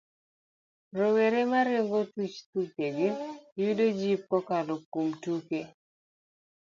Rowere 0.97 1.41
moringo 1.51 1.99
thuchegi 2.13 3.07
yudo 3.61 3.85
jip 3.99 4.21
kokalo 4.31 4.73
kuom 4.91 5.07
tuke. 5.21 5.59